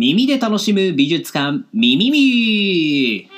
[0.00, 3.28] 耳で楽しむ美術館ミミミ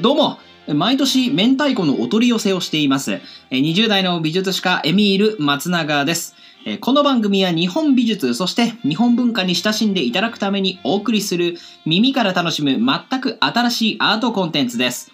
[0.00, 3.20] どうも毎年明太子のお取り寄せをしています。
[3.50, 6.34] 20代の美術史家エミール松永です。
[6.80, 15.11] この番組は日本美術そして日本文化に親しんでいただくためにお送りする耳から楽しむ全く新しいアートコンテンツです。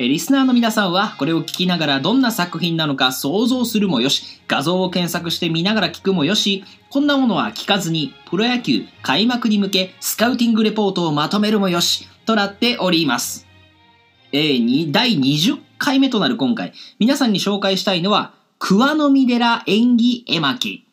[0.00, 13.48] えリスナーの皆さんはこれを聞きながらどんな作品なのか想像するもよし、画像を検索して見ながら聞くもよし、こんなものは聞かずにプロ野球開幕に向けスカウティングレポートをまとめるもよし、となっております。
[14.30, 20.86] えー、第20回目となる今回、皆さんに紹介したいのは、桑の実寺演技絵巻。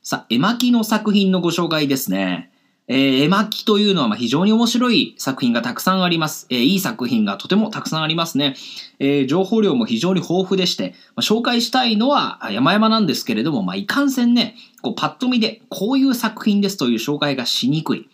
[0.00, 2.52] さあ、絵巻の作品のご紹介ですね。
[2.86, 6.46] えー、絵巻というのはま非常に面白い作品がたくさんあります。
[6.50, 8.56] えー、いい作品がとてもたくさんありますね。
[8.98, 18.08] えー、情報量も非常に豊富でして、まあ、紹介したいのは山々なんですけれども、まあ、いかんせんね、こうパッと見でこういう作品ですという紹介がしにくい。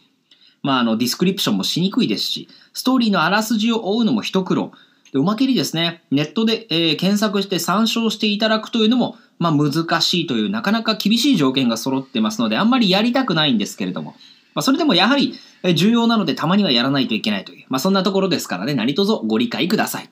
[0.62, 4.73] まあ、あの、ディスクリプションもしにくいですし、ストーリーのあらすじを追うのも一苦労。
[5.12, 14.14] でおまけにですね、ネットで、えー、検索して参照していただくというのも、まあ、難しいという、なかなか厳しい条件が揃ってますので、あんまりやりたくないんですけれども、
[14.55, 15.34] まあ、それでもやはり
[15.75, 20.11] 重要なのでたまにはやらないといけないという、まあ、そんなところですからね、何卒ご理解ください。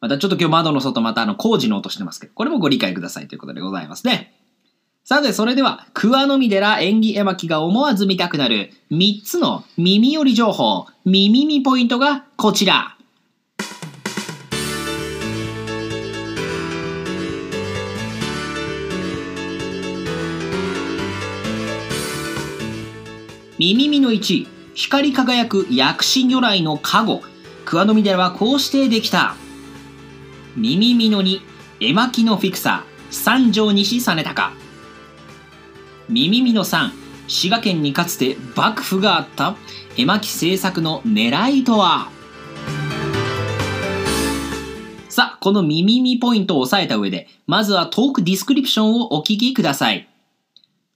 [0.00, 4.34] またちょっと今日窓の外またあの工事の音してますけど、これもご理解くださいということでございますね。
[5.04, 12.97] さて、それでは、桑の実寺縁起絵巻が思わず見たくなる3つの耳寄り情報、耳見ポイントがこちら。
[23.58, 27.22] 耳見の1、光り輝く薬師如来の加護。
[27.64, 29.34] 桑実寺はこうしてできた。
[30.56, 31.40] 耳見の2、
[31.80, 34.52] 絵巻のフィクサー、三条西実隆。
[36.08, 36.90] 耳見の3、
[37.26, 39.56] 滋賀県にかつて幕府があった
[39.96, 42.12] 絵巻制作の狙いとは？
[45.08, 50.08] さあ、この耳見ポイントを押さえた上で、まずはトークディスクリプションをお聞きください。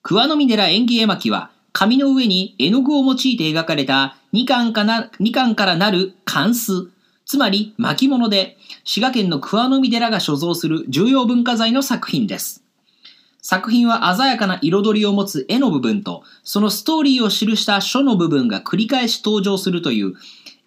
[0.04, 6.90] 桑の実寺縁起絵巻は、紙の上に絵の具を用いて描かれた2巻かな2巻からなる関数、
[7.24, 12.62] つまり巻物で、滋賀県の桑の実寺が所蔵する重要文化財の作品です。
[13.40, 20.14] 作品は鮮やかな彩りを持つ絵の部分と、そのストーリーを記した書の部分が繰り返し登場するという、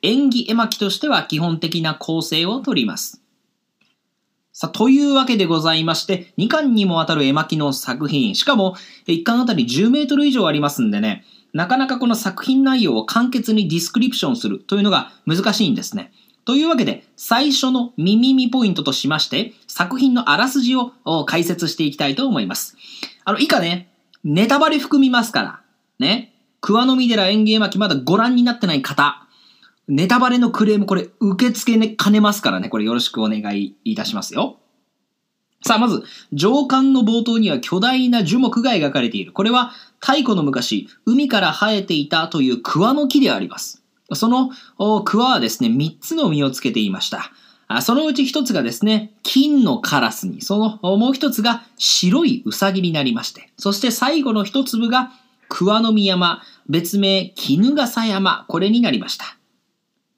[0.01, 3.21] 演技絵巻としては基本的な構成をとります。
[4.57, 16.13] さあ、というわけでございまして、2巻にもわたる絵巻の作品、しかも1巻あたり10メートル以上ありますんでね、なかなかこの作品内容を簡潔にディスクリプションするというのが難しいんですね。
[16.45, 20.94] というわけで、最初の耳見ポイントとしまして、作品のあらすじを
[21.25, 22.77] 解説していきたいと思います。
[23.25, 23.89] あの、以下ね、
[24.23, 25.59] ネタバレ含みますから、
[25.99, 29.25] ね、桑の実寺園芸巻まだご覧になってない方、
[29.88, 34.57] ネタバレのクレームこれ受け付け、ね、かねますからね、これよろしくお願いいたしますよ。
[35.63, 39.31] さあ、まず、上巻の冒頭には巨大な樹木が描かれている。
[39.31, 43.84] これは、太古の昔、海から生えていたという桑の木であります。
[44.13, 44.51] その
[45.03, 47.31] 桑はですね、3つの実をつけていました。
[47.81, 55.12] そのうち1つがですね、金のカラスに、そのもう1つが白いウサギになりまして、そして最後の1粒が
[55.50, 59.35] 桑の実山、別名絹笠山、これになりました。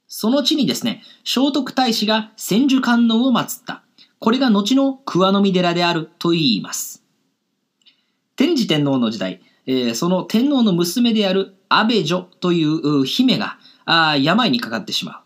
[0.08, 3.82] その地にですね、聖徳太子が千手観音を祀った。
[4.18, 7.04] これが後の桑の実寺であると言います。
[8.34, 15.16] 天智天皇の時代、えー、その天皇の娘である安倍女という姫があ病にかかってしまう。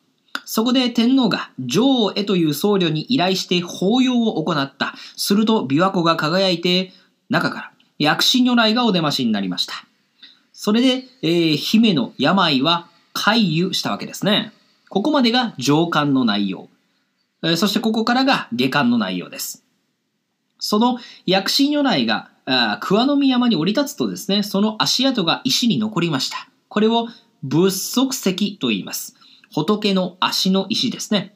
[0.44, 4.94] そこで天皇が女王へという僧侶に依頼して法要を行った。
[5.16, 6.92] すると琵琶湖が輝いて、
[7.30, 9.74] 中から薬師如来がお出ましになりました。
[10.52, 14.52] それで、えー、姫の病は回遊したわけですね。
[14.92, 16.68] ここまでが上巻の内容。
[17.56, 19.64] そしてここからが下巻の内容です。
[20.58, 22.28] その薬師如来が
[22.82, 26.46] 桑の宮山に降り立つとですね、その足跡が石に残りました。
[26.68, 27.08] これを
[27.42, 29.14] 仏足石と言います。
[29.54, 31.34] 仏の足の石ですね。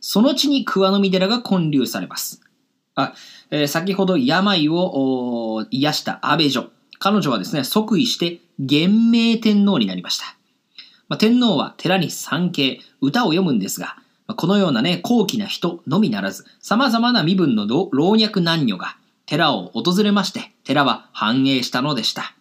[0.00, 2.40] その地に桑の実寺が建立されます。
[2.94, 3.12] あ
[3.50, 6.70] えー、先ほど病を癒した安倍女。
[6.98, 10.37] 彼女はですね、即位して元明天皇になりました。
[11.08, 13.96] まあ、天皇は寺に参詣、歌を読むんですが、
[14.36, 22.34] このようなね、高貴な人のみならず、様々な身分の老若男女が寺を訪れまして、寺は繁栄したのでした。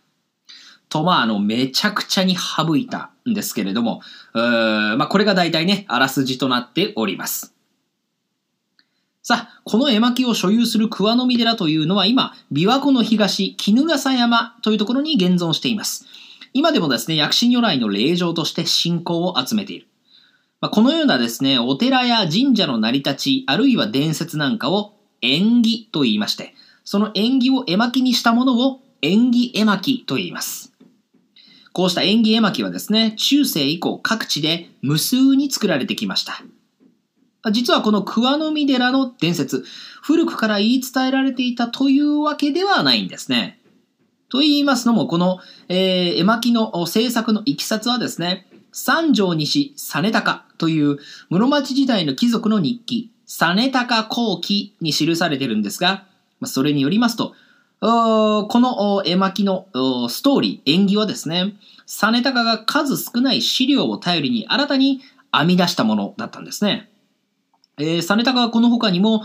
[0.90, 4.02] と、まあ、あの、めちゃくちゃに省いたんですけれども、
[4.34, 7.54] うまあ、これが大体ね、あらすじとなっております。
[9.22, 16.06] さあ、この絵巻を所有する桑の実寺というのは今、琵琶湖の東、絹笠山というところに現存しています。
[16.54, 19.88] 今でもですね、薬師如来の霊場として信仰を集めている。
[20.60, 30.74] まあ、このようなですね、お寺や神社の成り立ち、あるいは伝説なんかを縁起と言いまして、その縁起を絵巻にしたものを縁起絵巻と言います。
[31.74, 36.42] こうした縁起絵巻はですね、中世以降各地で無数に作られてきました。
[37.52, 39.64] 実はこの桑の実寺の伝説、
[40.02, 43.57] 古くから言い伝えられていたというわけではないんですね。
[44.30, 45.40] と言いますのも、この、
[45.70, 50.98] えー、絵巻の制作のいきさつはですね、三条西実高という
[51.30, 56.06] 室町時代の貴族の日記、実高後期に記されてるんですが、
[56.46, 57.34] それによりますと、
[57.80, 59.68] この絵巻の
[60.10, 65.02] ストーリー、演技はですね、実高が数少ない資料を頼りに新たに
[65.32, 66.90] 編み出したものだったんですね。
[67.80, 69.24] えー、実高はこの他にも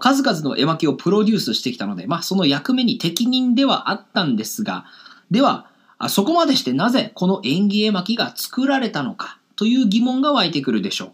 [0.00, 4.86] 数々の絵巻をプロデュースしてきたので、まあ、その役目に適任ではあったんですが、
[5.30, 5.66] では、
[6.08, 11.12] そこまでしてなぜこの縁起絵巻が作られたのかという疑問が湧いてくるでしょう。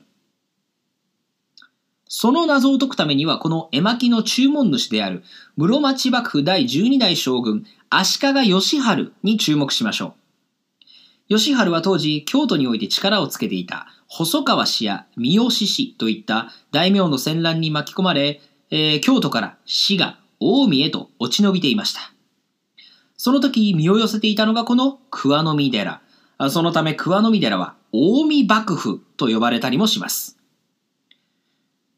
[2.08, 5.24] その謎を解くためには、この絵巻の注文主である
[5.56, 10.12] 室町幕府第12代将軍足利義治に注目しましょう。
[11.28, 22.00] 義治は当時、京都において力をつけていた細川氏や三好氏といった大名の戦乱に巻き込まれ、えー、京都から滋賀、近江へと落ち延びていました。
[23.16, 26.02] その時身を寄せていたのがこの桑の実寺。
[26.50, 30.36] そのため桑の実寺は近江幕府と呼ばれたりもします。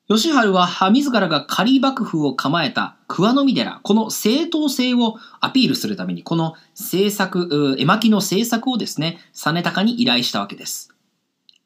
[0.09, 10.95] 吉治は自らが仮幕府を構えた桑の実寺、この正当性をアピールするために、この制作、絵巻の制作をですね、実高に依頼したわけです。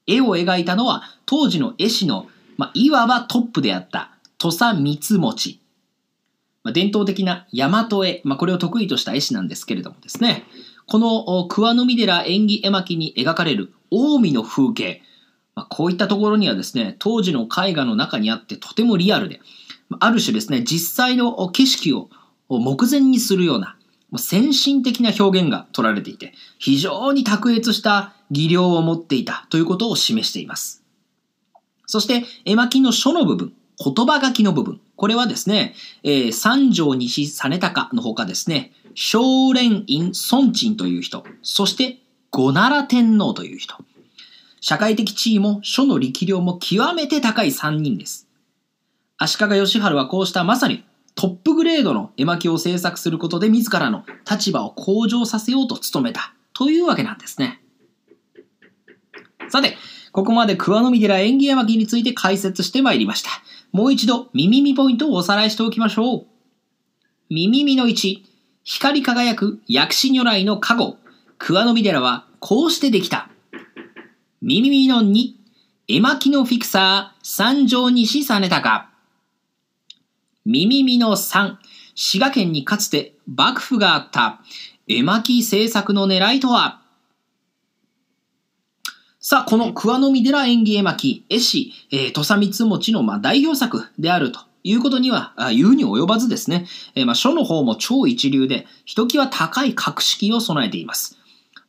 [0.07, 2.27] 絵を描いたのは当時の絵師の、
[2.57, 5.61] まあ、いわばトップであった土佐光持。
[6.65, 10.45] まあ、伝統的な大和絵、まあ、これを得意とした絵師なんですけれどもですね、
[10.87, 15.03] この桑の実寺縁起絵巻に描かれる近江の風景、
[15.55, 19.41] まあ、こういったところにはですね、当時の絵画の中にあってとてもリアルで、
[20.01, 22.09] ある種ですね、実際の景色を
[22.49, 23.77] 目前にするような、
[24.19, 30.83] 先進的な表現が取られていて、非常に卓越した技量を持っていたということを示しています。
[31.87, 41.99] そして、絵巻の書の部分、言葉書きの部分、これはですね、えー、三条西実高のほかですね、少蓮院孫鎮という人、そして
[42.31, 43.77] 五奈良天皇という人。
[44.61, 48.29] 社会的地位も書の力量も極めて高い3人です。
[49.19, 57.63] 足利義治はこうしたまさにトップグレードの絵巻を制作することで自らの立場を向上させようと努めたというわけなんですね。
[59.49, 59.77] さて、
[60.13, 63.31] ここまで桑の実寺縁起絵巻について解説してまいりました。
[63.73, 66.27] もう一度、耳見ポイントをおさらいしておきましょう。
[67.31, 68.19] 耳見の1、
[68.65, 70.99] 光り輝く薬師如来の加護。
[71.39, 73.31] 桑の実寺はこうしてできた。
[74.43, 75.33] 耳見の2、
[75.89, 78.92] 絵巻のフィクサー、三条西実高。
[80.45, 81.57] 耳見の3、
[81.95, 84.41] 滋賀県にかつて幕府があった。
[84.89, 86.81] 絵巻制作の狙いとは？
[89.21, 101.19] さあ、この桑の実寺縁起絵巻、絵師、えー、土佐三持の、まあ、代表作であるということには言うに及ばずですね、えー、まあ、書の方も超一流で、ひときわ高い格式を備えています。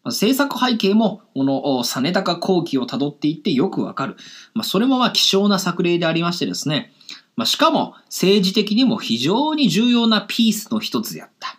[0.04, 4.18] まあ、制作背景も、この実高後期をたどっていってよくわかる。
[4.56, 6.92] まあ、それもまあ希少な作例でありましてですね、
[7.36, 11.58] まあ、しかも政治的にも非常に重要なピースの一つであった。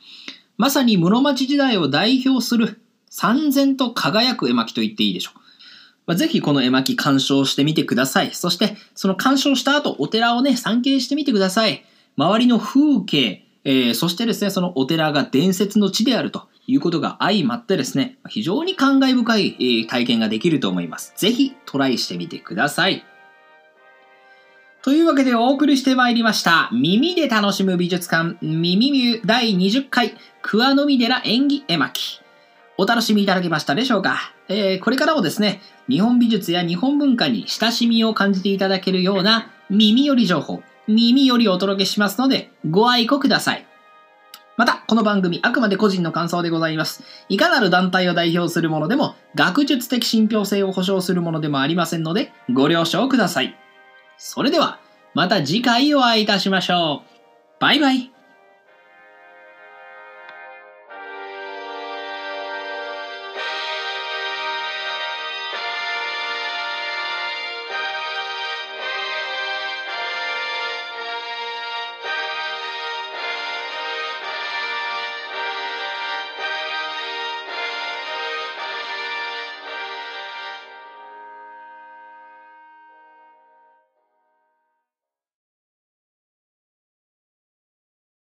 [0.56, 5.38] まさに室町時代を代表する三千と輝く絵巻と言っていいでしょう。
[6.06, 8.30] まあ、ぜひこの絵巻鑑賞してみてください。
[8.32, 11.84] そして、その鑑賞した後、お寺をね、参詣してみてください。
[12.16, 21.14] 周りの風景、えー、そしてですね、そのお寺が伝説の地であるということが相まってですね、非常に感慨深い、えー、体験ができると思います。
[21.16, 23.04] ぜひトライしてみてください。
[24.84, 26.68] というわけでお送りしてまいりました。
[26.70, 32.20] 耳で楽しむ美術館、耳ミュ第20回、桑の実寺演技絵巻。
[32.76, 43.66] お楽しみいただけましたでしょうか、えー、これからもですね、日本美術や日本文化に親しみを感じていただけるような耳寄り情報、耳よりお届けしますので、ご愛顧ください。
[44.58, 47.04] また、この番組、あくまで個人の感想でございます。
[47.30, 53.63] いかなる団体を代表するものでも、学術的信憑性を保証するものでもありませんので、ご了承ください。
[54.16, 54.78] それでは、
[55.14, 57.60] また次回お会いいたしましょう。
[57.60, 58.13] バイバイ。